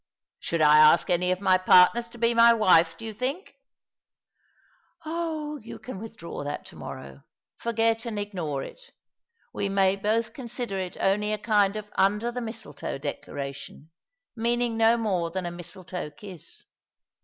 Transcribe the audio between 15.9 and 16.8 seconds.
kiss.